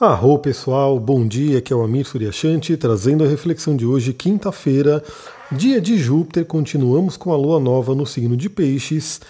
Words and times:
Arro 0.00 0.38
pessoal, 0.38 0.98
bom 0.98 1.28
dia, 1.28 1.58
aqui 1.58 1.74
é 1.74 1.76
o 1.76 1.82
Amir 1.82 2.06
Suryashanti, 2.06 2.74
trazendo 2.74 3.22
a 3.22 3.26
reflexão 3.26 3.76
de 3.76 3.84
hoje, 3.84 4.14
quinta-feira, 4.14 5.04
dia 5.52 5.78
de 5.78 5.98
Júpiter, 5.98 6.46
continuamos 6.46 7.18
com 7.18 7.30
a 7.34 7.36
lua 7.36 7.60
nova 7.60 7.94
no 7.94 8.06
signo 8.06 8.34
de 8.34 8.48
Peixes. 8.48 9.20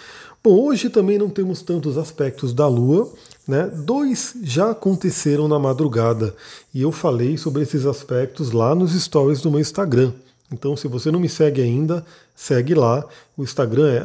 Bom, 0.41 0.57
hoje 0.57 0.89
também 0.89 1.17
não 1.17 1.29
temos 1.29 1.61
tantos 1.61 1.97
aspectos 1.97 2.53
da 2.53 2.69
lua, 2.69 3.11
né? 3.45 3.69
Dois 3.85 4.33
já 4.43 4.71
aconteceram 4.71 5.45
na 5.45 5.59
madrugada 5.59 6.33
e 6.73 6.81
eu 6.81 6.91
falei 6.93 7.37
sobre 7.37 7.63
esses 7.63 7.85
aspectos 7.85 8.53
lá 8.53 8.73
nos 8.73 8.93
stories 8.93 9.41
do 9.41 9.51
meu 9.51 9.59
Instagram. 9.59 10.13
Então, 10.51 10.75
se 10.75 10.87
você 10.87 11.09
não 11.09 11.19
me 11.19 11.29
segue 11.29 11.61
ainda, 11.61 12.05
segue 12.35 12.73
lá. 12.73 13.05
O 13.37 13.43
Instagram 13.43 13.93
é 13.93 13.99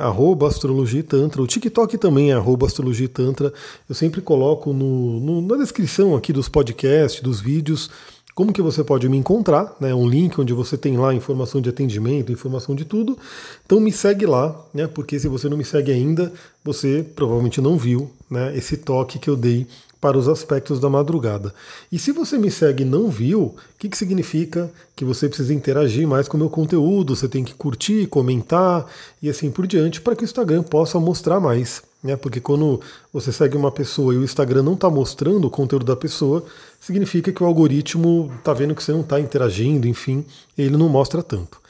astrologitantra, 0.46 1.42
o 1.42 1.46
TikTok 1.46 1.98
também 1.98 2.30
é 2.30 2.36
astrologitantra. 2.66 3.52
Eu 3.88 3.94
sempre 3.94 4.20
coloco 4.20 4.72
no, 4.72 5.18
no, 5.18 5.42
na 5.42 5.56
descrição 5.56 6.14
aqui 6.14 6.32
dos 6.32 6.48
podcasts, 6.48 7.20
dos 7.20 7.40
vídeos, 7.40 7.90
como 8.36 8.52
que 8.52 8.60
você 8.60 8.84
pode 8.84 9.08
me 9.08 9.16
encontrar, 9.16 9.74
né? 9.80 9.94
Um 9.94 10.06
link 10.06 10.38
onde 10.38 10.52
você 10.52 10.76
tem 10.76 10.98
lá 10.98 11.14
informação 11.14 11.58
de 11.58 11.70
atendimento, 11.70 12.30
informação 12.30 12.74
de 12.74 12.84
tudo. 12.84 13.16
Então 13.64 13.80
me 13.80 13.90
segue 13.90 14.26
lá, 14.26 14.54
né? 14.74 14.86
Porque 14.86 15.18
se 15.18 15.26
você 15.26 15.48
não 15.48 15.56
me 15.56 15.64
segue 15.64 15.90
ainda, 15.90 16.30
você 16.62 17.02
provavelmente 17.16 17.62
não 17.62 17.78
viu, 17.78 18.10
né? 18.30 18.54
Esse 18.54 18.76
toque 18.76 19.18
que 19.18 19.30
eu 19.30 19.36
dei 19.36 19.66
para 19.98 20.18
os 20.18 20.28
aspectos 20.28 20.78
da 20.78 20.90
madrugada. 20.90 21.54
E 21.90 21.98
se 21.98 22.12
você 22.12 22.36
me 22.36 22.50
segue 22.50 22.82
e 22.82 22.86
não 22.86 23.08
viu, 23.08 23.40
o 23.40 23.56
que, 23.78 23.88
que 23.88 23.96
significa? 23.96 24.70
Que 24.94 25.02
você 25.02 25.28
precisa 25.28 25.54
interagir 25.54 26.06
mais 26.06 26.28
com 26.28 26.36
o 26.36 26.40
meu 26.40 26.50
conteúdo, 26.50 27.16
você 27.16 27.26
tem 27.26 27.42
que 27.42 27.54
curtir, 27.54 28.06
comentar 28.06 28.84
e 29.22 29.30
assim 29.30 29.50
por 29.50 29.66
diante, 29.66 29.98
para 29.98 30.14
que 30.14 30.22
o 30.22 30.26
Instagram 30.26 30.62
possa 30.62 31.00
mostrar 31.00 31.40
mais. 31.40 31.82
Né? 32.06 32.16
Porque 32.16 32.40
quando 32.40 32.80
você 33.12 33.32
segue 33.32 33.56
uma 33.56 33.70
pessoa 33.70 34.14
e 34.14 34.16
o 34.16 34.24
Instagram 34.24 34.62
não 34.62 34.74
está 34.74 34.88
mostrando 34.88 35.46
o 35.46 35.50
conteúdo 35.50 35.84
da 35.84 35.96
pessoa, 35.96 36.44
significa 36.80 37.32
que 37.32 37.42
o 37.42 37.46
algoritmo 37.46 38.32
está 38.38 38.54
vendo 38.54 38.74
que 38.74 38.82
você 38.82 38.92
não 38.92 39.00
está 39.00 39.20
interagindo, 39.20 39.86
enfim, 39.86 40.24
ele 40.56 40.76
não 40.76 40.88
mostra 40.88 41.22
tanto. 41.22 41.60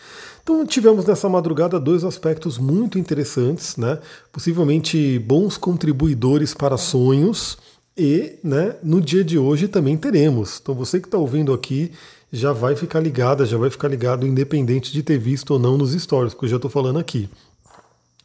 Então 0.42 0.64
tivemos 0.64 1.04
nessa 1.04 1.28
madrugada 1.28 1.80
dois 1.80 2.04
aspectos 2.04 2.56
muito 2.56 3.00
interessantes, 3.00 3.76
né? 3.76 3.98
Possivelmente 4.30 5.18
bons 5.18 5.56
contribuidores 5.56 6.54
para 6.54 6.76
sonhos 6.76 7.58
e 7.96 8.38
né, 8.44 8.76
no 8.80 9.00
dia 9.00 9.24
de 9.24 9.38
hoje 9.38 9.66
também 9.66 9.96
teremos. 9.96 10.60
Então 10.62 10.72
você 10.72 11.00
que 11.00 11.08
está 11.08 11.18
ouvindo 11.18 11.52
aqui 11.52 11.90
já 12.30 12.52
vai 12.52 12.76
ficar 12.76 13.00
ligada, 13.00 13.46
já 13.46 13.56
vai 13.56 13.70
ficar 13.70 13.88
ligado, 13.88 14.26
independente 14.26 14.92
de 14.92 15.02
ter 15.02 15.18
visto 15.18 15.52
ou 15.52 15.58
não 15.58 15.78
nos 15.78 15.92
stories, 15.92 16.34
porque 16.34 16.46
eu 16.46 16.50
já 16.50 16.56
estou 16.56 16.70
falando 16.70 16.98
aqui. 16.98 17.28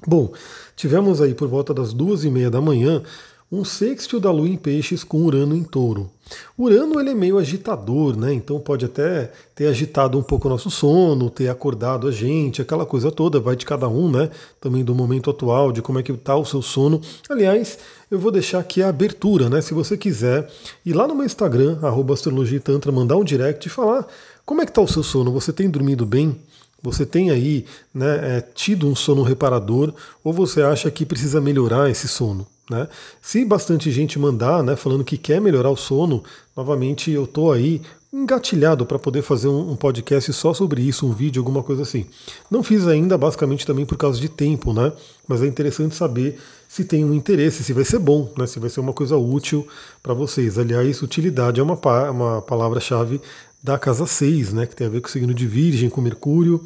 Bom, 0.06 0.32
tivemos 0.76 1.22
aí 1.22 1.34
por 1.34 1.48
volta 1.48 1.74
das 1.74 1.94
duas 1.94 2.24
e 2.24 2.30
meia 2.30 2.50
da 2.50 2.60
manhã 2.60 3.04
um 3.52 3.66
sextil 3.66 4.20
da 4.20 4.32
Lua 4.32 4.48
em 4.48 4.56
Peixes 4.56 5.04
com 5.04 5.24
Urano 5.24 5.54
em 5.54 5.64
Touro. 5.64 6.10
Urano 6.58 7.02
ele 7.02 7.10
é 7.10 7.14
meio 7.14 7.38
agitador, 7.38 8.16
né? 8.16 8.34
Então 8.34 8.58
pode 8.62 8.86
até 8.86 9.30
ter 9.54 9.68
agitado 9.68 10.18
um 10.18 10.24
pouco 10.24 10.48
o 10.48 10.52
nosso 10.52 10.72
sono, 10.72 11.30
ter 11.30 11.50
acordado 11.50 12.08
a 12.08 12.12
gente, 12.12 12.62
aquela 12.62 12.86
coisa 12.86 13.12
toda, 13.12 13.42
vai 13.42 13.58
de 13.58 13.66
cada 13.66 13.90
um, 13.90 14.10
né? 14.10 14.30
Também 14.62 14.86
do 14.86 14.96
momento 14.96 15.30
atual, 15.30 15.74
de 15.74 15.82
como 15.82 16.00
é 16.00 16.04
que 16.04 16.14
está 16.14 16.36
o 16.36 16.46
seu 16.46 16.62
sono. 16.62 17.02
Aliás, 17.30 17.78
eu 18.10 18.18
vou 18.18 18.32
deixar 18.32 18.60
aqui 18.60 18.82
a 18.82 18.88
abertura, 18.88 19.50
né? 19.50 19.60
Se 19.60 19.74
você 19.74 19.98
quiser 19.98 20.50
ir 20.86 20.94
lá 20.94 21.06
no 21.06 21.14
meu 21.14 21.26
Instagram, 21.26 21.78
astrologitantra, 22.14 22.90
mandar 22.90 23.18
um 23.18 23.24
direct 23.24 23.68
e 23.68 23.70
falar 23.70 24.08
como 24.46 24.62
é 24.62 24.66
que 24.66 24.72
está 24.72 24.82
o 24.82 24.88
seu 24.88 25.04
sono, 25.04 25.32
você 25.32 25.52
tem 25.52 25.70
dormido 25.70 26.06
bem? 26.06 26.40
Você 26.84 27.06
tem 27.06 27.30
aí 27.30 27.66
né, 27.94 28.38
é, 28.38 28.42
tido 28.42 28.88
um 28.88 28.96
sono 28.96 29.22
reparador 29.24 29.94
ou 30.24 30.34
você 30.34 30.62
acha 30.62 30.90
que 30.90 31.06
precisa 31.06 31.40
melhorar 31.40 31.90
esse 31.90 32.08
sono? 32.08 32.48
Né? 32.70 32.88
Se 33.22 33.44
bastante 33.46 33.92
gente 33.92 34.18
mandar, 34.18 34.64
né, 34.64 34.76
falando 34.76 35.04
que 35.04 35.18
quer 35.18 35.42
melhorar 35.42 35.70
o 35.70 35.76
sono, 35.76 36.24
novamente 36.56 37.12
eu 37.12 37.26
estou 37.26 37.52
aí 37.52 37.82
engatilhado 38.14 38.86
para 38.86 39.00
poder 39.00 39.22
fazer 39.22 39.48
um, 39.48 39.76
podcast 39.76 40.34
só 40.34 40.54
sobre 40.54 40.82
isso, 40.82 41.08
um 41.08 41.14
vídeo, 41.14 41.40
alguma 41.40 41.64
coisa 41.64 41.84
assim. 41.84 42.06
Não 42.50 42.62
fiz 42.62 42.86
ainda, 42.86 43.18
basicamente 43.18 43.66
também 43.66 43.86
por 43.86 43.98
causa 43.98 44.20
de 44.20 44.28
tempo, 44.28 44.74
né? 44.74 44.92
Mas 45.26 45.42
é 45.42 45.48
interessante 45.48 45.96
saber 45.96 46.38
se 46.68 46.84
tem 46.84 47.06
um 47.06 47.14
interesse, 47.14 47.64
se 47.64 47.72
vai 47.72 47.86
ser 47.86 48.00
bom, 48.00 48.30
né? 48.38 48.46
Se 48.46 48.60
vai 48.60 48.70
ser 48.70 48.82
uma 48.82 48.92
coisa 48.92 49.16
útil 49.16 49.66
para 50.04 50.14
vocês. 50.14 50.58
Aliás, 50.58 51.02
utilidade 51.02 51.62
é 51.62 51.64
uma, 51.64 51.80
uma 52.12 52.42
palavra-chave 52.42 53.22
da 53.64 53.78
casa 53.78 54.06
6, 54.06 54.54
né? 54.54 54.66
Que 54.66 54.76
tem 54.76 54.88
a 54.88 54.90
ver 54.90 55.02
com 55.02 55.08
o 55.08 55.12
signo 55.12 55.34
de 55.34 55.48
Virgem, 55.48 55.90
com 55.90 56.02
Mercúrio. 56.02 56.64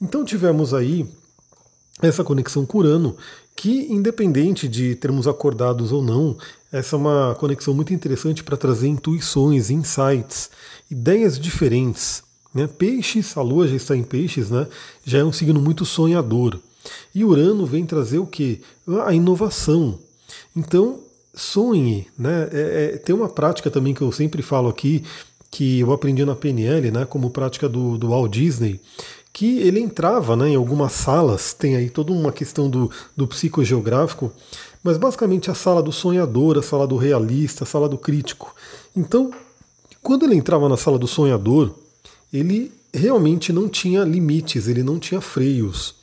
Então 0.00 0.24
tivemos 0.24 0.74
aí 0.74 1.06
essa 2.00 2.22
conexão 2.22 2.64
com 2.64 2.78
Urano, 2.78 3.16
que 3.56 3.92
independente 3.92 4.68
de 4.68 4.94
termos 4.94 5.26
acordados 5.26 5.90
ou 5.90 6.02
não, 6.02 6.36
essa 6.70 6.94
é 6.94 6.98
uma 6.98 7.34
conexão 7.34 7.74
muito 7.74 7.92
interessante 7.92 8.44
para 8.44 8.56
trazer 8.56 8.88
intuições, 8.88 9.70
insights, 9.70 10.50
ideias 10.90 11.38
diferentes. 11.38 12.22
Né? 12.54 12.66
Peixes, 12.66 13.36
a 13.36 13.42
Lua 13.42 13.66
já 13.66 13.74
está 13.74 13.96
em 13.96 14.02
Peixes, 14.02 14.50
né? 14.50 14.66
já 15.04 15.18
é 15.18 15.24
um 15.24 15.32
signo 15.32 15.60
muito 15.60 15.84
sonhador. 15.84 16.60
E 17.14 17.24
Urano 17.24 17.66
vem 17.66 17.84
trazer 17.84 18.18
o 18.18 18.26
que? 18.26 18.60
A 19.04 19.12
inovação. 19.12 19.98
Então, 20.54 21.00
sonhe. 21.34 22.06
Né? 22.18 22.48
É, 22.52 22.84
é, 22.94 22.98
tem 22.98 23.14
uma 23.14 23.28
prática 23.28 23.70
também 23.70 23.94
que 23.94 24.02
eu 24.02 24.12
sempre 24.12 24.42
falo 24.42 24.68
aqui, 24.68 25.02
que 25.50 25.80
eu 25.80 25.92
aprendi 25.92 26.24
na 26.24 26.34
PNL, 26.34 26.90
né, 26.90 27.04
como 27.04 27.30
prática 27.30 27.68
do, 27.68 27.96
do 27.96 28.08
Walt 28.08 28.30
Disney, 28.32 28.80
que 29.32 29.58
ele 29.60 29.80
entrava 29.80 30.34
né, 30.36 30.50
em 30.50 30.56
algumas 30.56 30.92
salas, 30.92 31.52
tem 31.52 31.76
aí 31.76 31.88
toda 31.88 32.12
uma 32.12 32.32
questão 32.32 32.68
do, 32.68 32.90
do 33.16 33.26
psicogeográfico, 33.26 34.32
mas 34.82 34.96
basicamente 34.96 35.50
a 35.50 35.54
sala 35.54 35.82
do 35.82 35.92
sonhador, 35.92 36.58
a 36.58 36.62
sala 36.62 36.86
do 36.86 36.96
realista, 36.96 37.64
a 37.64 37.66
sala 37.66 37.88
do 37.88 37.98
crítico. 37.98 38.54
Então, 38.96 39.30
quando 40.02 40.24
ele 40.24 40.34
entrava 40.34 40.68
na 40.68 40.76
sala 40.76 40.98
do 40.98 41.06
sonhador, 41.06 41.74
ele 42.32 42.72
realmente 42.92 43.52
não 43.52 43.68
tinha 43.68 44.02
limites, 44.04 44.66
ele 44.66 44.82
não 44.82 44.98
tinha 44.98 45.20
freios. 45.20 45.94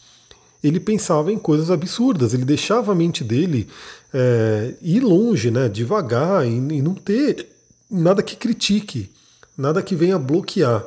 Ele 0.64 0.80
pensava 0.80 1.32
em 1.32 1.38
coisas 1.38 1.70
absurdas, 1.70 2.34
ele 2.34 2.46
deixava 2.46 2.92
a 2.92 2.96
mente 2.96 3.24
dele 3.24 3.68
é, 4.14 4.74
ir 4.82 5.02
longe, 5.02 5.52
né, 5.52 5.70
devagar, 5.70 6.46
e, 6.48 6.52
e 6.52 6.82
não 6.82 6.94
ter 6.94 7.48
nada 7.90 8.24
que 8.24 8.36
critique, 8.36 9.10
nada 9.58 9.82
que 9.82 9.96
venha 9.96 10.20
bloquear. 10.20 10.86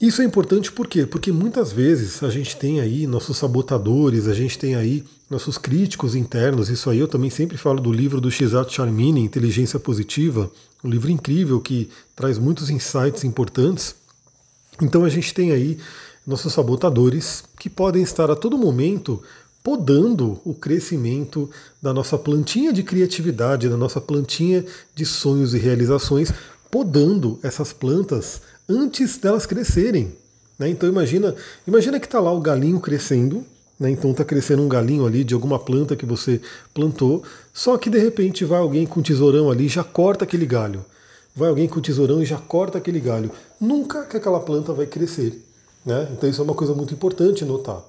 Isso 0.00 0.20
é 0.20 0.24
importante 0.24 0.72
por 0.72 0.88
quê? 0.88 1.06
Porque 1.06 1.30
muitas 1.30 1.70
vezes 1.70 2.24
a 2.24 2.28
gente 2.28 2.56
tem 2.56 2.80
aí 2.80 3.06
nossos 3.06 3.36
sabotadores, 3.36 4.26
a 4.26 4.34
gente 4.34 4.58
tem 4.58 4.74
aí 4.74 5.04
nossos 5.30 5.56
críticos 5.56 6.16
internos. 6.16 6.68
Isso 6.68 6.90
aí 6.90 6.98
eu 6.98 7.06
também 7.06 7.30
sempre 7.30 7.56
falo 7.56 7.80
do 7.80 7.92
livro 7.92 8.20
do 8.20 8.30
Shizat 8.30 8.74
Charmini, 8.74 9.20
Inteligência 9.20 9.78
Positiva, 9.78 10.50
um 10.82 10.90
livro 10.90 11.08
incrível 11.08 11.60
que 11.60 11.88
traz 12.16 12.36
muitos 12.36 12.68
insights 12.68 13.22
importantes. 13.22 13.94
Então 14.80 15.04
a 15.04 15.08
gente 15.08 15.32
tem 15.32 15.52
aí 15.52 15.78
nossos 16.26 16.52
sabotadores 16.52 17.44
que 17.58 17.70
podem 17.70 18.02
estar 18.02 18.28
a 18.28 18.34
todo 18.34 18.58
momento 18.58 19.22
podando 19.62 20.40
o 20.44 20.52
crescimento 20.52 21.48
da 21.80 21.94
nossa 21.94 22.18
plantinha 22.18 22.72
de 22.72 22.82
criatividade, 22.82 23.68
da 23.68 23.76
nossa 23.76 24.00
plantinha 24.00 24.64
de 24.94 25.06
sonhos 25.06 25.54
e 25.54 25.58
realizações, 25.58 26.32
podando 26.72 27.38
essas 27.42 27.70
plantas 27.70 28.40
antes 28.66 29.18
delas 29.18 29.44
crescerem. 29.44 30.16
Né? 30.58 30.70
Então 30.70 30.88
imagina, 30.88 31.36
imagina 31.68 32.00
que 32.00 32.06
está 32.06 32.18
lá 32.18 32.32
o 32.32 32.40
galinho 32.40 32.80
crescendo, 32.80 33.44
né? 33.78 33.90
então 33.90 34.12
está 34.12 34.24
crescendo 34.24 34.62
um 34.62 34.68
galinho 34.68 35.06
ali 35.06 35.22
de 35.22 35.34
alguma 35.34 35.58
planta 35.58 35.94
que 35.94 36.06
você 36.06 36.40
plantou, 36.72 37.22
só 37.52 37.76
que 37.76 37.90
de 37.90 37.98
repente 37.98 38.42
vai 38.46 38.58
alguém 38.58 38.86
com 38.86 39.02
tesourão 39.02 39.50
ali 39.50 39.66
e 39.66 39.68
já 39.68 39.84
corta 39.84 40.24
aquele 40.24 40.46
galho. 40.46 40.82
Vai 41.36 41.50
alguém 41.50 41.68
com 41.68 41.78
tesourão 41.78 42.22
e 42.22 42.26
já 42.26 42.38
corta 42.38 42.78
aquele 42.78 43.00
galho. 43.00 43.30
Nunca 43.60 44.04
que 44.06 44.16
aquela 44.16 44.40
planta 44.40 44.72
vai 44.72 44.86
crescer. 44.86 45.44
Né? 45.84 46.08
Então 46.12 46.28
isso 46.28 46.40
é 46.40 46.44
uma 46.44 46.54
coisa 46.54 46.74
muito 46.74 46.94
importante 46.94 47.44
notar. 47.44 47.82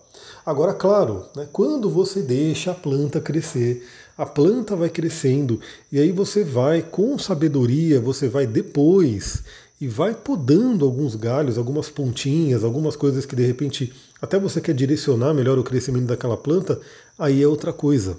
Agora, 0.46 0.74
claro, 0.74 1.26
né, 1.36 1.48
quando 1.54 1.90
você 1.90 2.22
deixa 2.22 2.72
a 2.72 2.76
planta 2.76 3.22
crescer, 3.22 3.88
a 4.18 4.26
planta 4.26 4.76
vai 4.76 4.90
crescendo 4.90 5.60
e 5.92 6.00
aí 6.00 6.12
você 6.12 6.44
vai 6.44 6.82
com 6.82 7.18
sabedoria, 7.18 8.00
você 8.00 8.28
vai 8.28 8.46
depois 8.46 9.44
e 9.82 9.88
vai 9.88 10.14
podando 10.14 10.86
alguns 10.86 11.16
galhos, 11.16 11.58
algumas 11.58 11.90
pontinhas, 11.90 12.64
algumas 12.64 12.96
coisas 12.96 13.26
que 13.26 13.36
de 13.36 13.46
repente 13.46 13.92
até 14.22 14.40
você 14.40 14.62
quer 14.62 14.74
direcionar 14.74 15.34
melhor 15.34 15.60
o 15.60 15.64
crescimento 15.64 16.06
daquela 16.06 16.38
planta, 16.38 16.80
aí 17.20 17.44
é 17.44 17.48
outra 17.48 17.74
coisa. 17.74 18.18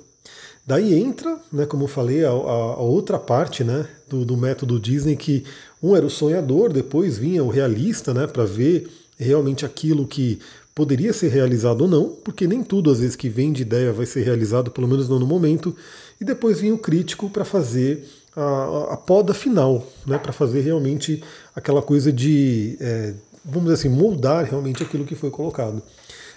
Daí 0.66 0.94
entra, 0.94 1.38
né, 1.52 1.66
como 1.66 1.84
eu 1.84 1.88
falei, 1.88 2.24
a, 2.24 2.30
a, 2.30 2.32
a 2.32 2.82
outra 2.82 3.18
parte 3.18 3.62
né, 3.62 3.86
do, 4.08 4.24
do, 4.24 4.36
método 4.36 4.80
Disney, 4.80 5.14
que 5.14 5.44
um 5.82 5.94
era 5.94 6.04
o 6.04 6.10
sonhador, 6.10 6.72
depois 6.72 7.18
vinha 7.18 7.44
o 7.44 7.50
realista, 7.50 8.14
né, 8.14 8.26
para 8.26 8.44
ver 8.44 8.90
realmente 9.18 9.64
aquilo 9.64 10.06
que 10.06 10.40
poderia 10.74 11.12
ser 11.12 11.28
realizado 11.28 11.82
ou 11.82 11.88
não, 11.88 12.08
porque 12.08 12.46
nem 12.46 12.62
tudo 12.62 12.90
às 12.90 12.98
vezes 13.00 13.14
que 13.14 13.28
vem 13.28 13.52
de 13.52 13.62
ideia 13.62 13.92
vai 13.92 14.06
ser 14.06 14.22
realizado, 14.22 14.70
pelo 14.70 14.88
menos 14.88 15.08
não 15.08 15.18
no 15.18 15.26
momento, 15.26 15.74
e 16.20 16.24
depois 16.24 16.60
vinha 16.60 16.74
o 16.74 16.78
crítico 16.78 17.30
para 17.30 17.44
fazer 17.44 18.04
a, 18.34 18.94
a 18.94 18.96
poda 18.96 19.32
final, 19.32 19.86
né, 20.06 20.18
para 20.18 20.32
fazer 20.32 20.62
realmente 20.62 21.22
aquela 21.54 21.80
coisa 21.80 22.12
de, 22.12 22.76
é, 22.80 23.14
vamos 23.44 23.70
dizer 23.70 23.74
assim, 23.74 23.88
moldar 23.88 24.44
realmente 24.44 24.82
aquilo 24.82 25.04
que 25.04 25.14
foi 25.14 25.30
colocado. 25.30 25.80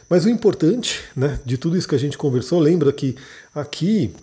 Mas 0.09 0.23
o 0.23 0.29
importante 0.29 1.01
né, 1.15 1.39
de 1.43 1.57
tudo 1.57 1.75
isso 1.75 1.87
que 1.87 1.95
a 1.95 1.99
gente 1.99 2.17
conversou, 2.17 2.59
lembra 2.59 2.93
que 2.93 3.15
aqui 3.53 4.13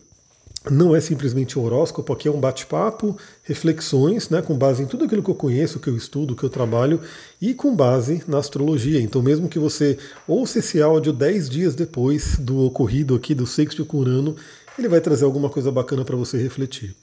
não 0.70 0.96
é 0.96 1.00
simplesmente 1.00 1.58
um 1.58 1.62
horóscopo, 1.62 2.12
aqui 2.12 2.26
é 2.26 2.30
um 2.30 2.40
bate-papo, 2.40 3.16
reflexões, 3.42 4.30
né, 4.30 4.40
com 4.40 4.56
base 4.56 4.82
em 4.82 4.86
tudo 4.86 5.04
aquilo 5.04 5.22
que 5.22 5.30
eu 5.30 5.34
conheço, 5.34 5.78
que 5.78 5.88
eu 5.88 5.96
estudo, 5.96 6.34
que 6.34 6.42
eu 6.42 6.48
trabalho, 6.48 7.00
e 7.40 7.52
com 7.52 7.74
base 7.76 8.22
na 8.26 8.38
astrologia. 8.38 9.00
Então, 9.00 9.22
mesmo 9.22 9.48
que 9.48 9.58
você 9.58 9.98
ouça 10.26 10.60
esse 10.60 10.80
áudio 10.80 11.12
10 11.12 11.50
dias 11.50 11.74
depois 11.74 12.36
do 12.38 12.60
ocorrido 12.60 13.14
aqui 13.14 13.34
do 13.34 13.46
sexto 13.46 13.84
com 13.84 13.98
Urano, 13.98 14.36
ele 14.78 14.88
vai 14.88 15.00
trazer 15.00 15.24
alguma 15.24 15.50
coisa 15.50 15.70
bacana 15.70 16.04
para 16.04 16.16
você 16.16 16.38
refletir. 16.38 16.94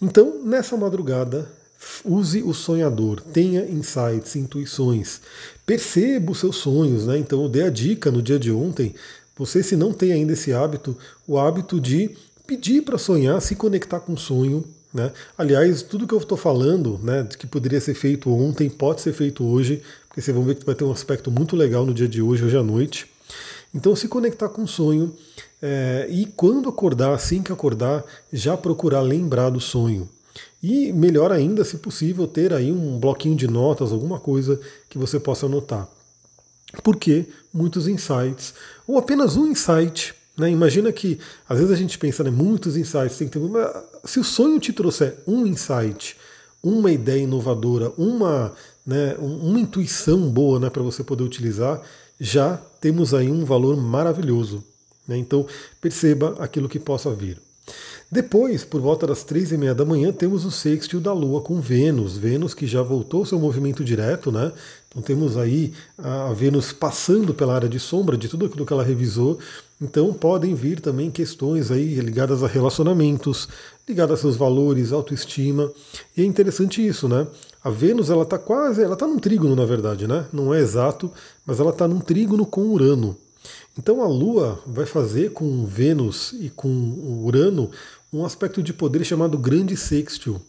Então, 0.00 0.42
nessa 0.44 0.76
madrugada, 0.76 1.50
use 2.04 2.42
o 2.42 2.52
sonhador, 2.52 3.20
tenha 3.20 3.64
insights, 3.64 4.36
intuições, 4.36 5.20
perceba 5.64 6.32
os 6.32 6.40
seus 6.40 6.56
sonhos, 6.56 7.06
né? 7.06 7.18
Então, 7.18 7.42
eu 7.42 7.48
dei 7.48 7.62
a 7.62 7.70
dica 7.70 8.10
no 8.10 8.20
dia 8.20 8.38
de 8.38 8.52
ontem, 8.52 8.94
você 9.36 9.62
se 9.62 9.76
não 9.76 9.92
tem 9.92 10.12
ainda 10.12 10.32
esse 10.32 10.52
hábito, 10.52 10.96
o 11.26 11.38
hábito 11.38 11.80
de 11.80 12.10
pedir 12.48 12.80
para 12.80 12.96
sonhar, 12.96 13.40
se 13.42 13.54
conectar 13.54 14.00
com 14.00 14.14
o 14.14 14.18
sonho. 14.18 14.64
Né? 14.92 15.12
Aliás, 15.36 15.82
tudo 15.82 16.06
que 16.06 16.14
eu 16.14 16.18
estou 16.18 16.38
falando, 16.38 16.98
né, 17.02 17.28
que 17.38 17.46
poderia 17.46 17.78
ser 17.78 17.92
feito 17.92 18.32
ontem, 18.32 18.70
pode 18.70 19.02
ser 19.02 19.12
feito 19.12 19.44
hoje, 19.44 19.82
porque 20.08 20.22
vocês 20.22 20.34
vão 20.34 20.46
ver 20.46 20.54
que 20.54 20.64
vai 20.64 20.74
ter 20.74 20.82
um 20.82 20.90
aspecto 20.90 21.30
muito 21.30 21.54
legal 21.54 21.84
no 21.84 21.92
dia 21.92 22.08
de 22.08 22.22
hoje, 22.22 22.42
hoje 22.42 22.56
à 22.56 22.62
noite. 22.62 23.06
Então, 23.74 23.94
se 23.94 24.08
conectar 24.08 24.48
com 24.48 24.62
o 24.62 24.66
sonho 24.66 25.14
é, 25.60 26.06
e 26.08 26.24
quando 26.24 26.70
acordar, 26.70 27.12
assim 27.12 27.42
que 27.42 27.52
acordar, 27.52 28.02
já 28.32 28.56
procurar 28.56 29.02
lembrar 29.02 29.50
do 29.50 29.60
sonho. 29.60 30.08
E 30.62 30.90
melhor 30.90 31.30
ainda, 31.30 31.64
se 31.66 31.76
possível, 31.76 32.26
ter 32.26 32.54
aí 32.54 32.72
um 32.72 32.98
bloquinho 32.98 33.36
de 33.36 33.46
notas, 33.46 33.92
alguma 33.92 34.18
coisa 34.18 34.58
que 34.88 34.96
você 34.96 35.20
possa 35.20 35.44
anotar. 35.44 35.86
Porque 36.82 37.26
muitos 37.52 37.86
insights, 37.86 38.54
ou 38.86 38.98
apenas 38.98 39.36
um 39.36 39.46
insight, 39.46 40.14
né? 40.38 40.50
Imagina 40.50 40.92
que, 40.92 41.18
às 41.48 41.58
vezes 41.58 41.72
a 41.72 41.76
gente 41.76 41.98
pensa, 41.98 42.22
né, 42.22 42.30
muitos 42.30 42.76
insights, 42.76 43.18
tem 43.18 43.28
que 43.28 43.38
ter, 43.38 43.44
mas 43.44 43.68
se 44.04 44.20
o 44.20 44.24
sonho 44.24 44.60
te 44.60 44.72
trouxer 44.72 45.16
um 45.26 45.44
insight, 45.44 46.16
uma 46.62 46.92
ideia 46.92 47.22
inovadora, 47.22 47.92
uma, 47.98 48.52
né, 48.86 49.16
uma 49.18 49.58
intuição 49.58 50.30
boa 50.30 50.60
né, 50.60 50.70
para 50.70 50.82
você 50.82 51.02
poder 51.02 51.24
utilizar, 51.24 51.82
já 52.20 52.56
temos 52.80 53.12
aí 53.14 53.30
um 53.30 53.44
valor 53.44 53.76
maravilhoso. 53.76 54.64
Né? 55.06 55.16
Então 55.16 55.46
perceba 55.80 56.36
aquilo 56.38 56.68
que 56.68 56.78
possa 56.78 57.10
vir. 57.10 57.40
Depois, 58.10 58.64
por 58.64 58.80
volta 58.80 59.06
das 59.06 59.22
três 59.22 59.52
e 59.52 59.58
meia 59.58 59.74
da 59.74 59.84
manhã, 59.84 60.10
temos 60.10 60.46
o 60.46 60.50
sextil 60.50 60.98
da 60.98 61.12
Lua 61.12 61.42
com 61.42 61.60
Vênus. 61.60 62.16
Vênus 62.16 62.54
que 62.54 62.66
já 62.66 62.82
voltou 62.82 63.20
ao 63.20 63.26
seu 63.26 63.38
movimento 63.38 63.84
direto, 63.84 64.32
né? 64.32 64.50
Então 64.88 65.02
temos 65.02 65.36
aí 65.36 65.74
a 65.98 66.32
Vênus 66.32 66.72
passando 66.72 67.34
pela 67.34 67.54
área 67.54 67.68
de 67.68 67.78
sombra 67.78 68.16
de 68.16 68.26
tudo 68.26 68.46
aquilo 68.46 68.64
que 68.64 68.72
ela 68.72 68.82
revisou. 68.82 69.38
Então 69.80 70.12
podem 70.12 70.54
vir 70.54 70.80
também 70.80 71.10
questões 71.10 71.70
aí 71.70 72.00
ligadas 72.00 72.42
a 72.42 72.48
relacionamentos, 72.48 73.48
ligadas 73.88 74.18
a 74.18 74.22
seus 74.22 74.36
valores, 74.36 74.92
autoestima. 74.92 75.70
E 76.16 76.22
é 76.22 76.24
interessante 76.24 76.84
isso, 76.84 77.08
né? 77.08 77.26
A 77.62 77.70
Vênus 77.70 78.10
ela 78.10 78.24
está 78.24 78.38
quase, 78.38 78.82
ela 78.82 78.94
está 78.94 79.06
num 79.06 79.18
trígono 79.18 79.54
na 79.54 79.64
verdade, 79.64 80.08
né? 80.08 80.26
Não 80.32 80.52
é 80.52 80.60
exato, 80.60 81.12
mas 81.46 81.60
ela 81.60 81.70
está 81.70 81.86
num 81.86 82.00
trígono 82.00 82.44
com 82.44 82.62
Urano. 82.62 83.16
Então 83.78 84.02
a 84.02 84.08
Lua 84.08 84.60
vai 84.66 84.84
fazer 84.84 85.30
com 85.32 85.64
Vênus 85.64 86.34
e 86.40 86.50
com 86.50 86.68
Urano 87.24 87.70
um 88.12 88.24
aspecto 88.24 88.60
de 88.60 88.72
poder 88.72 89.04
chamado 89.04 89.38
grande 89.38 89.76
sextil. 89.76 90.40